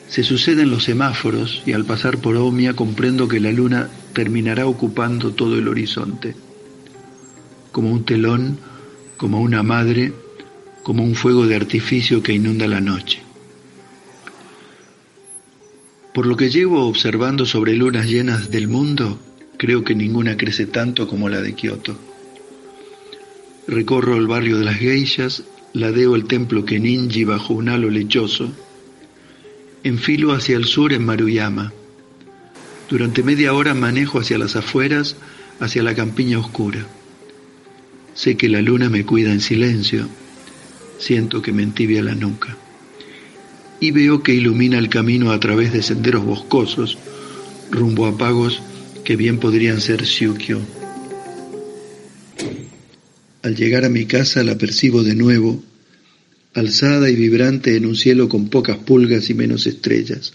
Se 0.08 0.24
suceden 0.24 0.70
los 0.70 0.84
semáforos 0.84 1.62
y 1.64 1.72
al 1.72 1.84
pasar 1.84 2.18
por 2.18 2.36
Omia 2.36 2.74
comprendo 2.74 3.28
que 3.28 3.40
la 3.40 3.52
luna 3.52 3.88
terminará 4.12 4.66
ocupando 4.66 5.32
todo 5.32 5.56
el 5.56 5.68
horizonte. 5.68 6.34
Como 7.72 7.90
un 7.90 8.04
telón, 8.04 8.58
como 9.20 9.42
una 9.42 9.62
madre, 9.62 10.14
como 10.82 11.04
un 11.04 11.14
fuego 11.14 11.46
de 11.46 11.54
artificio 11.54 12.22
que 12.22 12.32
inunda 12.32 12.66
la 12.66 12.80
noche. 12.80 13.20
Por 16.14 16.24
lo 16.24 16.38
que 16.38 16.48
llevo 16.48 16.86
observando 16.86 17.44
sobre 17.44 17.74
lunas 17.74 18.06
llenas 18.06 18.50
del 18.50 18.66
mundo, 18.66 19.20
creo 19.58 19.84
que 19.84 19.94
ninguna 19.94 20.38
crece 20.38 20.64
tanto 20.64 21.06
como 21.06 21.28
la 21.28 21.42
de 21.42 21.52
Kioto. 21.52 21.98
Recorro 23.68 24.16
el 24.16 24.26
barrio 24.26 24.56
de 24.56 24.64
las 24.64 24.78
geishas, 24.78 25.42
ladeo 25.74 26.16
el 26.16 26.24
templo 26.24 26.64
Keninji 26.64 27.24
bajo 27.24 27.52
un 27.52 27.68
halo 27.68 27.90
lechoso, 27.90 28.50
enfilo 29.84 30.32
hacia 30.32 30.56
el 30.56 30.64
sur 30.64 30.94
en 30.94 31.04
Maruyama. 31.04 31.74
Durante 32.88 33.22
media 33.22 33.52
hora 33.52 33.74
manejo 33.74 34.18
hacia 34.18 34.38
las 34.38 34.56
afueras, 34.56 35.16
hacia 35.60 35.82
la 35.82 35.94
campiña 35.94 36.38
oscura. 36.38 36.86
Sé 38.20 38.36
que 38.36 38.50
la 38.50 38.60
luna 38.60 38.90
me 38.90 39.06
cuida 39.06 39.32
en 39.32 39.40
silencio, 39.40 40.06
siento 40.98 41.40
que 41.40 41.52
me 41.52 41.62
entibia 41.62 42.02
la 42.02 42.14
nuca. 42.14 42.54
Y 43.80 43.92
veo 43.92 44.22
que 44.22 44.34
ilumina 44.34 44.76
el 44.76 44.90
camino 44.90 45.32
a 45.32 45.40
través 45.40 45.72
de 45.72 45.82
senderos 45.82 46.26
boscosos, 46.26 46.98
rumbo 47.70 48.04
a 48.04 48.18
pagos 48.18 48.60
que 49.06 49.16
bien 49.16 49.38
podrían 49.38 49.80
ser 49.80 50.04
Syukyo. 50.04 50.60
Al 53.40 53.56
llegar 53.56 53.86
a 53.86 53.88
mi 53.88 54.04
casa 54.04 54.44
la 54.44 54.58
percibo 54.58 55.02
de 55.02 55.14
nuevo, 55.14 55.64
alzada 56.52 57.08
y 57.08 57.16
vibrante 57.16 57.74
en 57.74 57.86
un 57.86 57.96
cielo 57.96 58.28
con 58.28 58.50
pocas 58.50 58.76
pulgas 58.76 59.30
y 59.30 59.34
menos 59.34 59.66
estrellas. 59.66 60.34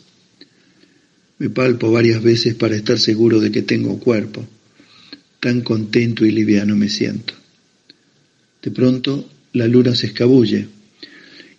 Me 1.37 1.51
palpo 1.51 1.91
varias 1.91 2.23
veces 2.23 2.55
para 2.55 2.75
estar 2.75 2.97
seguro 2.97 3.39
de 3.39 3.51
que 3.51 3.61
tengo 3.61 3.99
cuerpo. 3.99 4.43
Tan 5.39 5.61
contento 5.61 6.25
y 6.25 6.31
liviano 6.31 6.75
me 6.75 6.89
siento. 6.89 7.44
De 8.65 8.71
pronto 8.71 9.29
la 9.53 9.67
luna 9.67 9.93
se 9.93 10.07
escabulle 10.07 10.67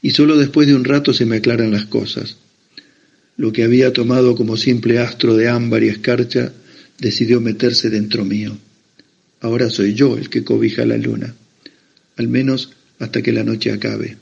y 0.02 0.10
solo 0.10 0.36
después 0.36 0.66
de 0.66 0.74
un 0.74 0.84
rato 0.84 1.14
se 1.14 1.24
me 1.24 1.36
aclaran 1.36 1.70
las 1.70 1.86
cosas. 1.86 2.36
Lo 3.36 3.52
que 3.52 3.62
había 3.62 3.92
tomado 3.92 4.34
como 4.34 4.56
simple 4.56 4.98
astro 4.98 5.36
de 5.36 5.48
ámbar 5.48 5.84
y 5.84 5.88
escarcha 5.88 6.52
decidió 6.98 7.40
meterse 7.40 7.90
dentro 7.90 8.24
mío. 8.24 8.58
Ahora 9.40 9.70
soy 9.70 9.94
yo 9.94 10.18
el 10.18 10.28
que 10.30 10.42
cobija 10.42 10.84
la 10.84 10.96
luna, 10.96 11.32
al 12.16 12.26
menos 12.26 12.72
hasta 12.98 13.22
que 13.22 13.30
la 13.32 13.44
noche 13.44 13.70
acabe. 13.70 14.16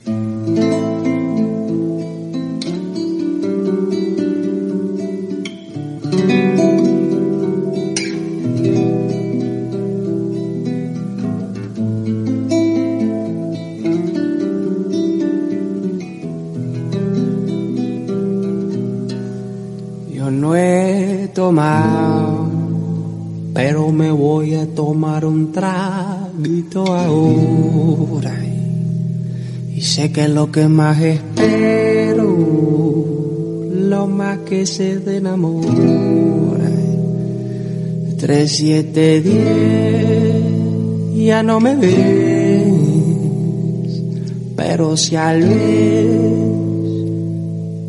Tomado, 21.35 22.47
pero 23.53 23.91
me 23.91 24.09
voy 24.09 24.55
a 24.55 24.65
tomar 24.73 25.25
un 25.25 25.51
traguito 25.51 26.95
ahora. 26.95 28.33
Y 29.75 29.81
sé 29.81 30.13
que 30.13 30.29
lo 30.29 30.49
que 30.49 30.69
más 30.69 31.01
espero, 31.01 32.23
lo 33.69 34.07
más 34.07 34.39
que 34.39 34.65
se 34.65 34.93
enamora. 35.17 36.71
Tres, 38.17 38.53
siete, 38.53 39.21
diez, 39.21 41.27
ya 41.27 41.43
no 41.43 41.59
me 41.59 41.75
ves, 41.75 42.73
pero 44.55 44.95
si 44.95 45.17
al 45.17 45.41
vez 45.41 46.07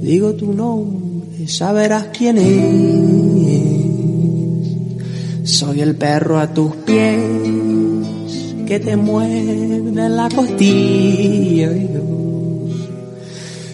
digo 0.02 0.34
tu 0.34 0.52
nombre, 0.52 1.46
saberás 1.46 2.08
quién 2.12 2.38
es. 2.38 3.25
Soy 5.46 5.80
el 5.80 5.94
perro 5.94 6.40
a 6.40 6.52
tus 6.52 6.74
pies 6.74 7.20
que 8.66 8.80
te 8.80 8.96
muerde 8.96 10.08
la 10.08 10.28
costilla 10.28 11.70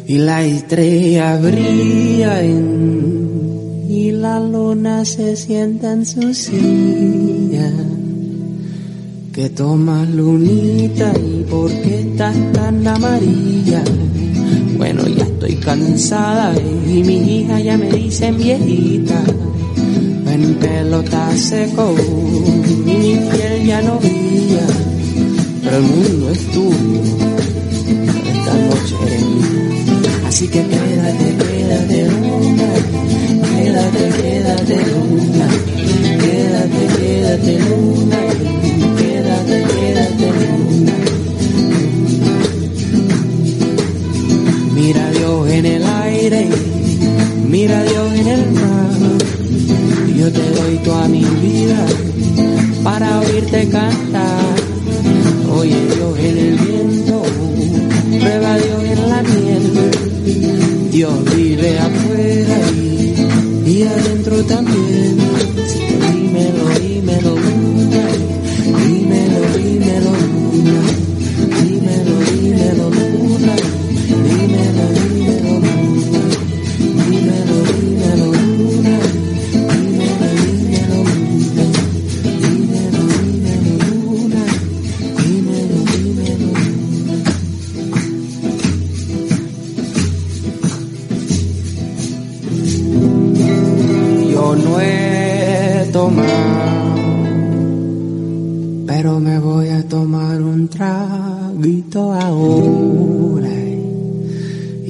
y 0.06 0.18
la 0.18 0.44
estrella 0.44 1.38
brilla 1.38 2.44
y 2.44 4.11
la 4.11 4.38
luna 4.38 5.06
se 5.06 5.35
sienta 5.35 5.94
en 5.94 6.04
su 6.04 6.35
silla. 6.35 7.72
Que 9.32 9.48
tomas 9.48 10.06
lunita 10.11 11.11
y 11.16 11.42
por 11.44 11.70
qué 11.70 12.00
estás 12.00 12.37
tan 12.52 12.87
amarilla. 12.87 13.82
Bueno, 14.76 15.08
ya 15.08 15.24
estoy 15.24 15.54
cansada 15.56 16.54
y 16.87 17.02
mi 17.02 17.38
hija 17.38 17.61
ya 17.61 17.78
me 17.78 17.90
dicen 17.90 18.37
viejita. 18.37 19.24
Mi 20.42 20.55
pelo 20.55 21.00
está 21.02 21.37
seco 21.37 21.94
y 22.85 22.98
mi 22.98 23.14
piel 23.31 23.64
ya 23.64 23.81
no 23.81 24.00
brilla. 24.00 24.66
Pero 25.62 25.76
el 25.76 25.83
mundo 25.85 26.31
es 26.33 26.46
tuyo, 26.50 27.00
esta 28.35 28.55
noche. 28.66 28.96
Así 30.26 30.48
que 30.48 30.66
quédate, 30.66 31.37
quédate 31.42 32.09
luna, 32.11 32.70
quédate, 33.55 34.05
quédate 34.20 34.76
luna, 34.90 35.48
quédate, 36.22 36.83
quédate 36.98 37.59
luna, 37.68 38.12
Toda 50.85 51.08
mi 51.08 51.24
vida 51.24 51.87
para 52.83 53.20
oírte 53.20 53.68
cantar. 53.68 54.54
Oye 55.56 55.80
Dios 55.94 56.18
en 56.18 56.38
el 56.38 56.58
viento, 56.58 57.22
prueba 58.20 58.54
a 58.54 58.58
Dios 58.58 58.85
en 58.85 59.08
la 59.08 59.22
miel. 59.22 60.90
Dios 60.90 61.24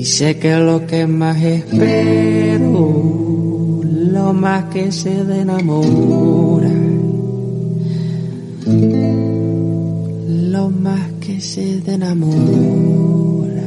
Y 0.03 0.05
sé 0.05 0.37
que 0.37 0.57
lo 0.57 0.85
que 0.85 1.07
más 1.07 1.41
espero, 1.41 2.59
lo 3.85 4.33
más 4.33 4.65
que 4.65 4.91
se 4.91 5.13
enamora. 5.21 6.73
Lo 10.27 10.71
más 10.71 11.13
que 11.21 11.41
se 11.41 11.81
enamora. 11.87 13.63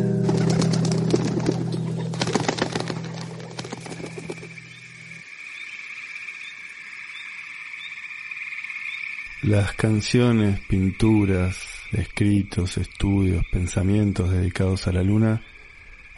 Las 9.42 9.72
canciones, 9.76 10.60
pinturas, 10.68 11.56
escritos, 11.94 12.78
estudios, 12.78 13.46
pensamientos 13.54 14.32
dedicados 14.32 14.86
a 14.88 14.92
la 14.92 15.02
luna 15.02 15.42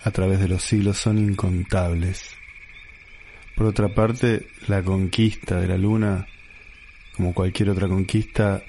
a 0.03 0.11
través 0.11 0.39
de 0.39 0.47
los 0.47 0.63
siglos 0.63 0.97
son 0.97 1.17
incontables. 1.17 2.35
Por 3.55 3.67
otra 3.67 3.89
parte, 3.89 4.47
la 4.67 4.83
conquista 4.83 5.59
de 5.59 5.67
la 5.67 5.77
luna, 5.77 6.27
como 7.15 7.33
cualquier 7.33 7.71
otra 7.71 7.87
conquista, 7.87 8.61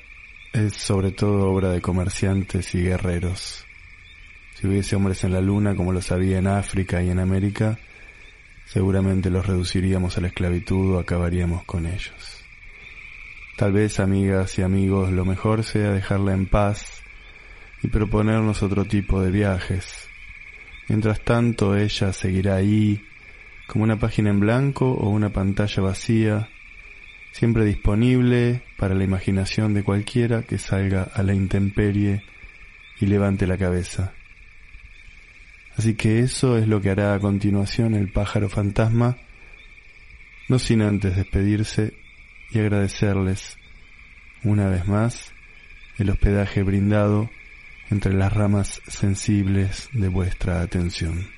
es 0.52 0.74
sobre 0.74 1.12
todo 1.12 1.50
obra 1.50 1.70
de 1.70 1.82
comerciantes 1.82 2.74
y 2.74 2.82
guerreros. 2.82 3.66
Si 4.54 4.66
hubiese 4.66 4.96
hombres 4.96 5.22
en 5.24 5.32
la 5.32 5.40
luna 5.40 5.76
como 5.76 5.92
los 5.92 6.10
había 6.10 6.38
en 6.38 6.46
África 6.46 7.02
y 7.02 7.10
en 7.10 7.18
América, 7.18 7.78
seguramente 8.64 9.30
los 9.30 9.46
reduciríamos 9.46 10.16
a 10.16 10.22
la 10.22 10.28
esclavitud 10.28 10.94
o 10.94 10.98
acabaríamos 10.98 11.64
con 11.64 11.86
ellos. 11.86 12.44
Tal 13.56 13.72
vez, 13.72 14.00
amigas 14.00 14.58
y 14.58 14.62
amigos, 14.62 15.10
lo 15.10 15.24
mejor 15.24 15.64
sea 15.64 15.90
dejarla 15.90 16.32
en 16.32 16.46
paz 16.46 17.02
y 17.82 17.88
proponernos 17.88 18.62
otro 18.62 18.84
tipo 18.84 19.20
de 19.20 19.30
viajes. 19.30 20.07
Mientras 20.88 21.20
tanto, 21.20 21.76
ella 21.76 22.12
seguirá 22.12 22.56
ahí, 22.56 23.02
como 23.66 23.84
una 23.84 23.98
página 23.98 24.30
en 24.30 24.40
blanco 24.40 24.90
o 24.92 25.10
una 25.10 25.28
pantalla 25.28 25.82
vacía, 25.82 26.48
siempre 27.32 27.64
disponible 27.64 28.62
para 28.78 28.94
la 28.94 29.04
imaginación 29.04 29.74
de 29.74 29.84
cualquiera 29.84 30.42
que 30.42 30.56
salga 30.56 31.02
a 31.02 31.22
la 31.22 31.34
intemperie 31.34 32.22
y 33.00 33.06
levante 33.06 33.46
la 33.46 33.58
cabeza. 33.58 34.14
Así 35.76 35.94
que 35.94 36.20
eso 36.20 36.56
es 36.56 36.66
lo 36.66 36.80
que 36.80 36.90
hará 36.90 37.14
a 37.14 37.20
continuación 37.20 37.94
el 37.94 38.10
pájaro 38.10 38.48
fantasma, 38.48 39.18
no 40.48 40.58
sin 40.58 40.80
antes 40.80 41.14
despedirse 41.14 41.92
y 42.50 42.58
agradecerles 42.58 43.58
una 44.42 44.68
vez 44.70 44.88
más 44.88 45.32
el 45.98 46.10
hospedaje 46.10 46.62
brindado 46.62 47.30
entre 47.90 48.12
las 48.14 48.32
ramas 48.32 48.80
sensibles 48.86 49.88
de 49.92 50.08
vuestra 50.08 50.60
atención. 50.60 51.28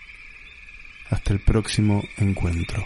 Hasta 1.11 1.32
el 1.32 1.40
próximo 1.40 2.03
encuentro. 2.18 2.84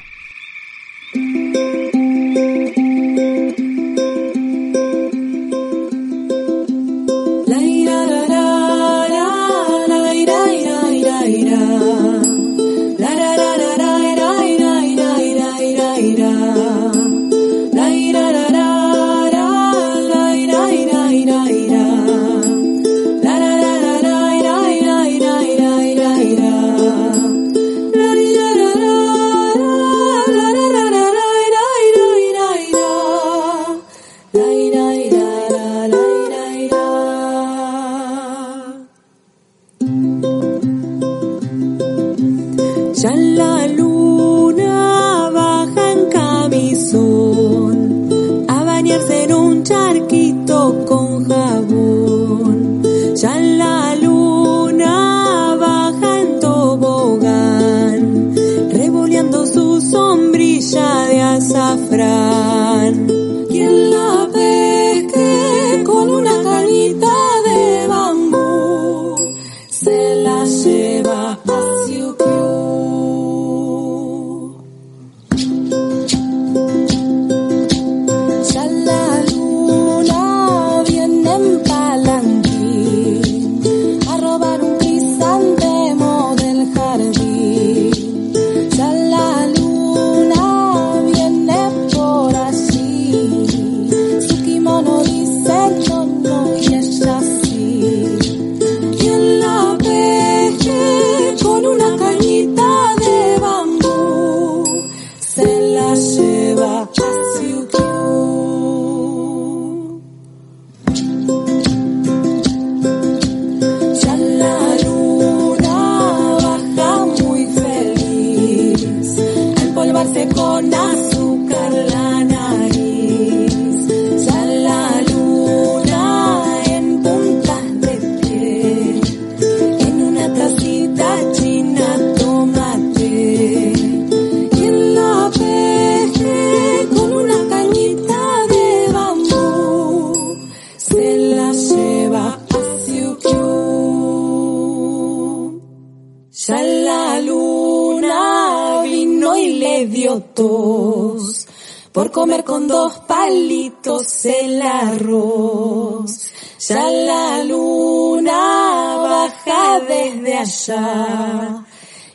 comer 152.25 152.43
con 152.43 152.67
dos 152.67 153.01
palitos 153.01 154.25
el 154.25 154.63
arroz. 154.63 156.33
Ya 156.59 156.89
la 156.89 157.45
luna 157.45 158.97
baja 158.97 159.81
desde 159.81 160.35
allá 160.35 161.67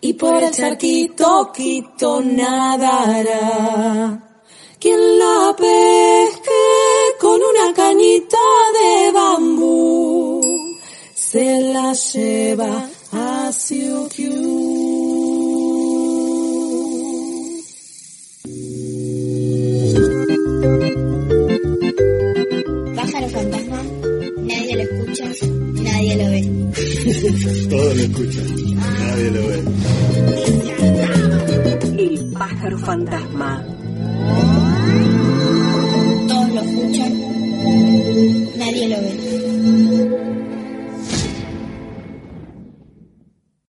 y 0.01 0.13
por 0.13 0.41
el 0.43 0.49
charquito 0.51 1.51
quito 1.53 2.21
nadará. 2.21 3.37
Quien 4.79 5.19
la 5.19 5.55
pesque 5.55 6.49
con 7.21 7.39
una 7.51 7.71
cañita 7.75 8.37
de 8.79 9.11
bambú 9.11 10.41
se 11.13 11.61
la 11.71 11.93
lleva 11.93 12.89
a 13.11 13.51
Siukiu. 13.51 14.88
Pájaro 22.95 23.29
fantasma, 23.29 23.81
nadie 24.41 24.75
lo 24.75 24.81
escucha, 24.81 25.23
nadie 25.83 26.17
lo 26.17 26.25
ve. 26.31 26.41
Todo 27.69 27.93
lo 27.93 28.01
escucha, 28.01 28.41
nadie 28.75 29.31
lo 29.31 29.47
ve. 29.47 29.63
El 31.97 32.31
pájaro 32.33 32.77
fantasma. 32.79 33.65
Todos 36.27 36.49
lo 36.53 36.61
escuchan, 36.61 37.13
nadie 38.57 38.89
lo 38.89 38.97
ve. 39.01 39.58